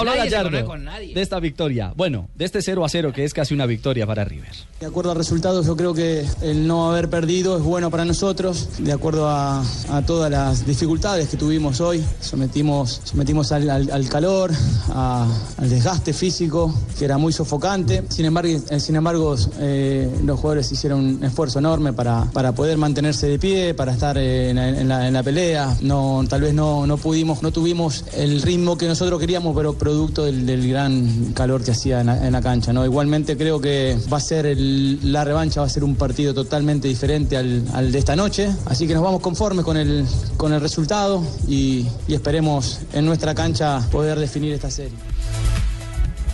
[0.00, 1.14] Se Gallardo conoce con nadie.
[1.14, 1.92] de esta victoria.
[1.96, 4.50] Bueno, de este 0 a 0 que es casi una victoria para River.
[4.80, 8.68] De acuerdo al resultado, yo creo que el no haber perdido es bueno para nosotros.
[8.78, 14.08] De acuerdo a, a todas las dificultades que tuvimos hoy, sometimos, sometimos al, al- al
[14.08, 14.50] calor,
[14.90, 18.02] a- al desgaste físico, que era muy sofocante.
[18.10, 22.76] Sin embargo, eh, sin embargo eh, los jugadores hicieron un esfuerzo enorme para, para poder
[22.76, 25.76] mantenerse de pie, para estar eh, en, la- en la, en la pelea.
[25.80, 30.24] No, tal vez no, no pudimos, no tuvimos el ritmo que nosotros queríamos, pero producto
[30.24, 32.72] del, del gran calor que hacía en la, en la cancha.
[32.72, 32.84] ¿no?
[32.84, 36.88] Igualmente creo que va a ser el- la revancha, va a ser un partido totalmente
[36.88, 38.50] diferente al, al de esta noche.
[38.64, 40.04] Así que nos vamos conformes con el,
[40.36, 44.98] con el resultado y, y esperemos en nuestra cancha poder definir esta serie.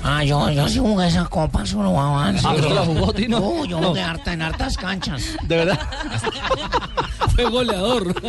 [0.02, 2.44] Ah, yo, yo sí jugué esa copa, solo avance.
[2.48, 3.38] Ah, ¿pero la jugó, Tino?
[3.38, 3.88] No, yo No.
[3.88, 5.22] jugué harta, en hartas canchas.
[5.46, 5.78] De verdad.
[7.36, 8.12] Fue goleador.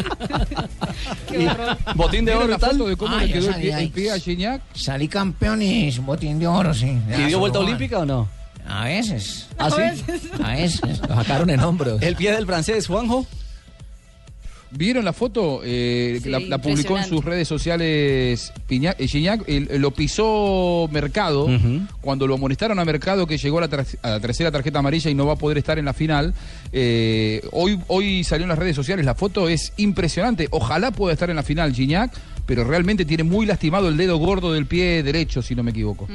[1.33, 2.77] Y botín de ¿Vieron oro y tal.
[2.89, 4.61] de cómo Ah, le yo quedó el salí el pie a Gignac?
[4.75, 6.97] Salí campeón y botín de oro, sí.
[7.17, 8.27] ¿Y dio vuelta olímpica o no?
[8.67, 9.48] A veces.
[9.57, 10.03] ¿Ah, sí?
[10.43, 10.99] A veces.
[11.07, 12.01] Lo sacaron en hombros.
[12.01, 13.25] El pie del francés, Juanjo.
[14.76, 15.62] ¿Vieron la foto?
[15.63, 19.43] Eh, Sí, la, la publicó en sus redes sociales Piña- eh, Gignac.
[19.48, 21.48] El- lo pisó Mercado
[22.02, 25.10] cuando lo amonestaron a Mercado que llegó a la, ter- a la tercera tarjeta amarilla
[25.12, 26.34] y no va a poder estar en la final.
[26.71, 30.48] Eh, hoy, hoy salió en las redes sociales, la foto es impresionante.
[30.52, 32.12] Ojalá pueda estar en la final Gignac,
[32.46, 36.08] pero realmente tiene muy lastimado el dedo gordo del pie derecho, si no me equivoco.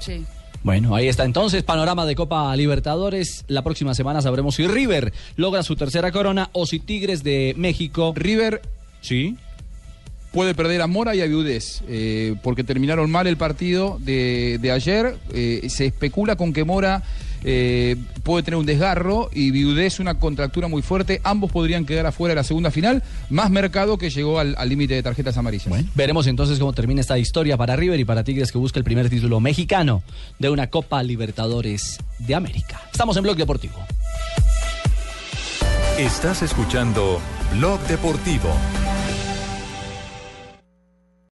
[0.00, 0.24] Sí.
[0.64, 3.44] Bueno, ahí está entonces, panorama de Copa Libertadores.
[3.48, 8.14] La próxima semana sabremos si River logra su tercera corona o si Tigres de México.
[8.16, 8.62] River
[9.04, 9.36] Sí.
[10.34, 14.72] Puede perder a Mora y a Viudés, eh, porque terminaron mal el partido de, de
[14.72, 15.16] ayer.
[15.32, 17.04] Eh, se especula con que Mora
[17.44, 21.20] eh, puede tener un desgarro y Viudés una contractura muy fuerte.
[21.22, 25.04] Ambos podrían quedar afuera de la segunda final, más Mercado que llegó al límite de
[25.04, 25.68] tarjetas amarillas.
[25.68, 28.84] Bueno, veremos entonces cómo termina esta historia para River y para Tigres que busca el
[28.84, 30.02] primer título mexicano
[30.40, 32.80] de una Copa Libertadores de América.
[32.90, 33.74] Estamos en Blog Deportivo.
[35.96, 37.20] Estás escuchando
[37.52, 38.50] Blog Deportivo.